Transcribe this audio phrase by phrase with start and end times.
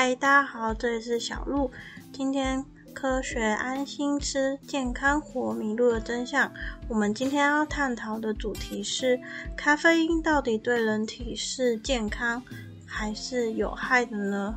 [0.00, 1.72] 嗨，大家好，这里是小鹿。
[2.12, 2.64] 今天
[2.94, 6.52] 科学安心吃，健康活，迷路的真相。
[6.88, 9.18] 我们今天要探讨的主题是：
[9.56, 12.40] 咖啡因到底对人体是健康
[12.86, 14.54] 还是有害的呢？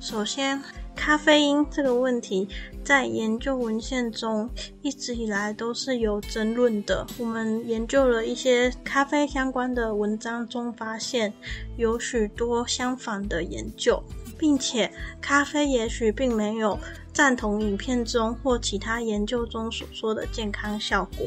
[0.00, 0.60] 首先，
[0.96, 2.48] 咖啡因这个问题
[2.84, 4.50] 在研究文献中
[4.82, 7.06] 一直以来都是有争论的。
[7.18, 11.32] 我们研究了一些咖啡相关的文章中，发现
[11.76, 14.02] 有许多相反的研究，
[14.40, 14.90] 并且
[15.20, 16.78] 咖啡也许并没有
[17.12, 21.26] 赞同影片中或其他研究中所说的健康效果。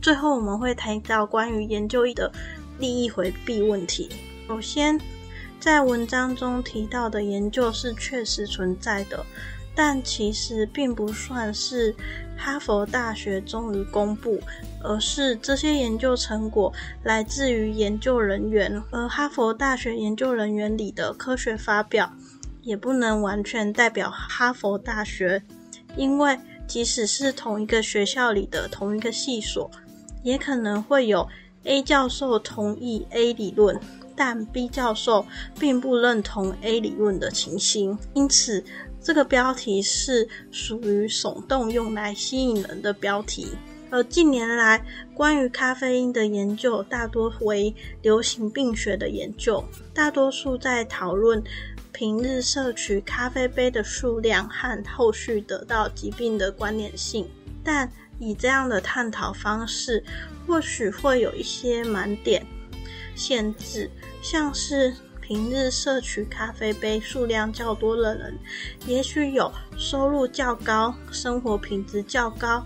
[0.00, 2.30] 最后，我们会谈到关于研究的
[2.78, 4.08] 利益回避问题。
[4.46, 5.00] 首先，
[5.58, 9.26] 在文章中提到的研究是确实存在的，
[9.74, 11.94] 但其实并不算是
[12.36, 14.40] 哈佛大学终于公布，
[14.82, 16.72] 而是这些研究成果
[17.02, 22.12] 来自于研究人员，而哈佛大学研究人员里的科学发表
[22.62, 25.42] 也不能完全代表哈佛大学，
[25.96, 29.70] 因为即使是同一个学校里的同一个系所，
[30.22, 31.28] 也可能会有
[31.64, 33.78] A 教授同意 A 理论。
[34.16, 35.26] 但 B 教授
[35.58, 38.64] 并不认同 A 理论的情形，因此
[39.02, 43.48] 这个标题是属于耸动用来吸引人的标题。
[43.90, 51.40] 而近年来关于咖啡因的研究大多为流行病学的研究，大多数在讨论
[51.92, 57.28] 平日摄取咖啡杯的数量和后续得到疾病的关联性。
[57.62, 60.02] 但以这样的探讨方式，
[60.46, 62.44] 或许会有一些盲点。
[63.14, 63.90] 限制，
[64.22, 68.38] 像是平日摄取咖啡杯数量较多的人，
[68.86, 72.64] 也许有收入较高、生活品质较高、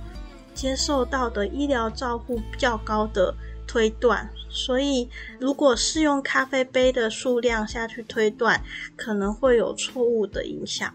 [0.54, 3.34] 接受到的医疗照顾较高的
[3.66, 4.28] 推断。
[4.50, 8.62] 所以，如果是用咖啡杯的数量下去推断，
[8.96, 10.92] 可能会有错误的影响。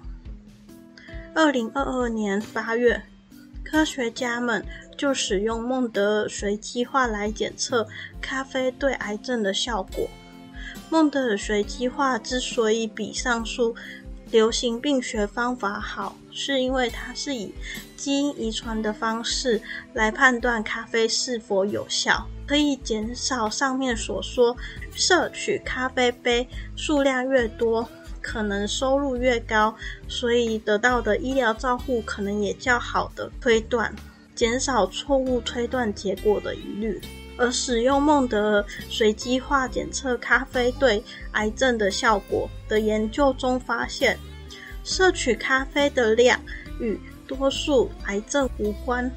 [1.36, 3.04] 二零二二年八月，
[3.64, 4.66] 科学家们。
[4.96, 7.88] 就使用孟德尔随机化来检测
[8.22, 10.08] 咖啡对癌症的效果。
[10.92, 13.76] 孟德尔随机化之所以比上述
[14.30, 17.54] 流行病学方法好，是因为它是以
[17.98, 19.60] 基因遗传的方式
[19.94, 24.56] 来判断咖啡是否有效，可以减少上面所说
[24.94, 27.90] 摄取咖啡杯数量越多，
[28.24, 29.76] 可能收入越高，
[30.08, 33.94] 所以得到的医疗照护可能也较好的推断。
[34.34, 37.00] 减少错误推断结果的疑虑，
[37.38, 41.04] 而使用孟德尔随机化检测咖啡对
[41.34, 44.18] 癌症的效果的研究中发现，
[44.84, 46.42] 摄取咖啡的量
[46.80, 49.12] 与多数癌症无关，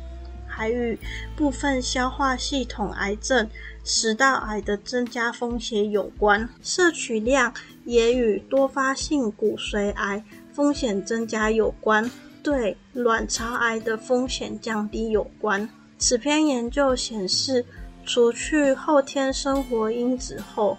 [0.46, 0.98] 还与
[1.34, 3.48] 部分消化系统癌症、
[3.84, 6.46] 食道癌的增加风险有关。
[6.62, 7.54] 摄取量
[7.86, 12.10] 也与多发性骨髓癌风险增加有关。
[12.42, 15.68] 对卵巢癌的风险降低有关。
[15.98, 17.64] 此篇研究显示，
[18.04, 20.78] 除去后天生活因子后，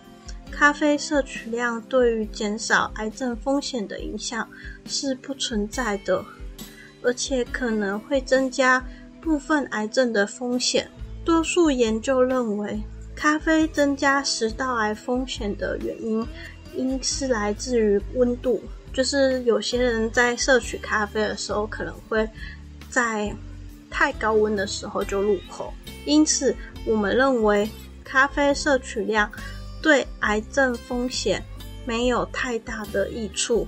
[0.50, 4.47] 咖啡摄取量对于减少癌症风险的影响
[4.85, 6.23] 是不存在的，
[7.01, 8.81] 而且可能会增加
[9.19, 10.90] 部分癌症的风险。
[11.25, 12.81] 多数研究认为，
[13.13, 16.25] 咖啡增加食道癌风险的原因，
[16.78, 18.64] 应是来自于温度。
[18.94, 22.28] 就是有些人在摄取咖啡的时候，可能会
[22.90, 23.32] 在
[23.92, 25.74] 太高温的时候就入口，
[26.06, 26.56] 因此
[26.86, 27.70] 我们认为
[28.04, 29.32] 咖啡摄取量
[29.84, 31.44] 对癌症风险
[31.86, 33.68] 没有太大的益处。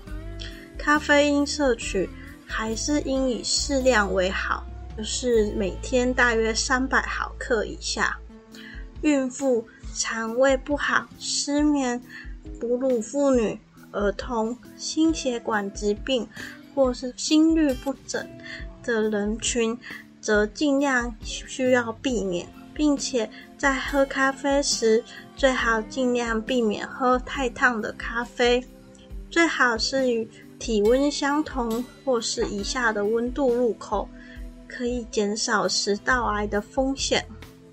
[0.78, 2.09] 咖啡因摄取
[2.47, 4.66] 还是应以适量为好，
[4.97, 8.18] 就是每天大约三百毫克以下。
[9.02, 12.02] 孕妇、肠胃不好、失眠、
[12.59, 13.59] 哺乳妇女。
[13.91, 16.27] 儿童、心血管疾病
[16.75, 18.23] 或是心律不整
[18.83, 19.75] 的人群，
[20.22, 23.28] 则尽量需要避免，并且
[23.58, 25.03] 在喝咖啡时，
[25.35, 28.64] 最好尽量避免喝太烫的咖啡，
[29.31, 30.29] 最好是与
[30.59, 34.08] 体温相同或是以下的温度入口，
[34.67, 37.25] 可以减少食道癌的风险。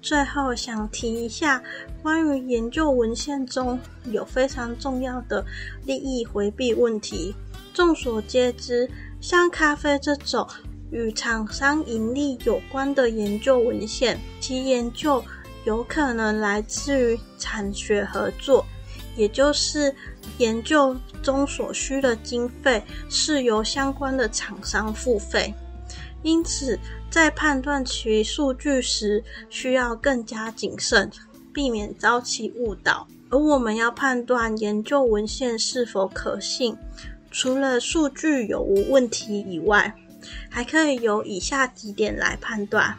[0.03, 1.63] 最后想提一下，
[2.03, 5.45] 关于研究文献中有非常重要的
[5.85, 7.35] 利益回避问题。
[7.75, 8.89] 众所皆知，
[9.21, 10.49] 像咖啡这种
[10.91, 15.23] 与厂商盈利有关的研究文献，其研究
[15.65, 18.65] 有可能来自于产学合作，
[19.17, 19.95] 也就是
[20.39, 25.53] 研究中所需的经费是由相关的厂商付费。
[26.23, 26.79] 因此，
[27.17, 31.11] 在判断其数据时，需要更加谨慎，
[31.51, 33.09] 避免遭其误导。
[33.31, 36.77] 而我们要判断研究文献是否可信，
[37.31, 39.95] 除了数据有无问题以外，
[40.51, 42.95] 还可以由以下几点来判断，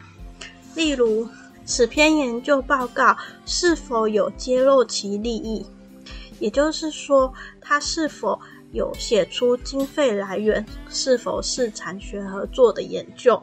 [0.74, 1.28] 例如
[1.64, 3.16] 此篇研究报告
[3.46, 5.64] 是否有揭露其利益，
[6.40, 8.36] 也就是说，它是否
[8.72, 13.40] 有写出经费来源，是否是产学合作的研究。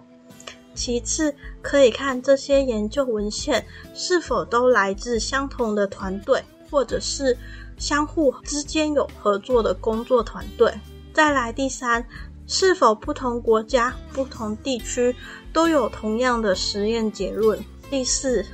[0.75, 7.38] 其次，可以看这些研究文献是否都来自相同的团队，或者是
[7.77, 10.72] 相互之间有合作的工作团队。
[11.13, 12.06] 再来，第三，
[12.45, 15.16] 是否不同国家、不同地区
[15.54, 17.57] 都有同样的实验结论？
[17.89, 18.45] 第四，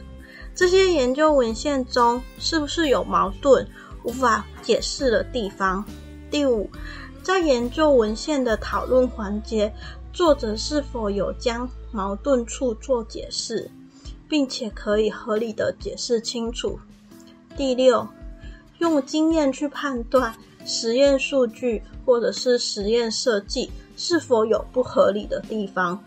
[0.54, 3.68] 这些研究文献中是不是有矛盾、
[4.04, 5.84] 无法解释的地方？
[6.30, 6.70] 第五，
[7.24, 9.74] 在研究文献的讨论环节。
[10.14, 13.72] 作者是否有将矛盾处做解释，
[14.28, 16.78] 并且可以合理的解释清楚？
[17.56, 18.08] 第六，
[18.80, 20.36] 用经验去判断
[20.66, 26.04] 实验数据或者是实验设计是否有不合理的地方。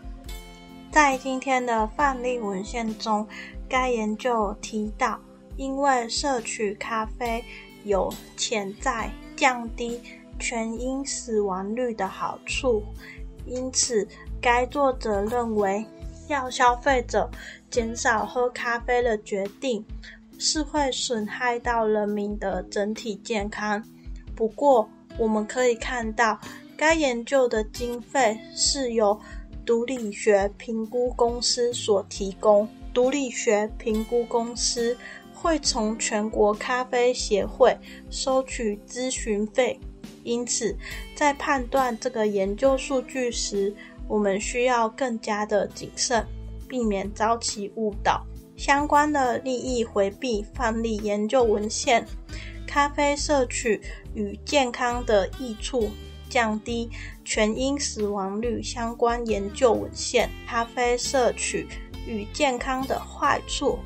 [0.91, 3.27] 在今天的范例文献中，
[3.67, 5.19] 该研究提到，
[5.57, 7.43] 因为摄取咖啡
[7.83, 9.99] 有潜在降低
[10.39, 12.83] 全因死亡率的好处。
[13.45, 14.07] 因此，
[14.41, 15.85] 该作者认为，
[16.27, 17.29] 要消费者
[17.69, 19.85] 减少喝咖啡的决定
[20.37, 23.83] 是会损害到人民的整体健康。
[24.35, 26.39] 不过，我们可以看到，
[26.75, 29.19] 该研究的经费是由
[29.65, 32.67] 毒理学评估公司所提供。
[32.93, 34.97] 毒理学评估公司
[35.33, 37.77] 会从全国咖啡协会
[38.09, 39.79] 收取咨询费。
[40.25, 40.75] 因此，
[41.15, 43.73] 在判断这个研究数据时，
[44.07, 46.25] 我们需要更加的谨慎，
[46.67, 48.25] 避免遭其误导。
[48.57, 52.05] 相关的利益回避范例研究文献，
[52.65, 53.81] 咖啡摄取
[54.13, 55.91] 与健康的益处，
[56.29, 56.89] 降低
[57.23, 61.67] 全因死亡率相关研究文献，咖啡摄取
[62.07, 63.77] 与健康的坏处，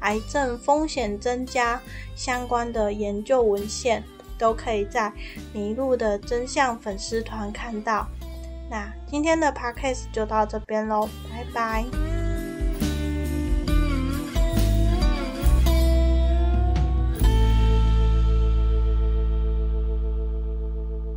[0.00, 1.80] 癌症风险增加
[2.16, 4.02] 相关的研究文献。
[4.40, 5.12] 都可以在
[5.52, 8.08] 迷路的真相粉丝团看到。
[8.70, 12.09] 那今天的 podcast 就到这边喽，拜拜。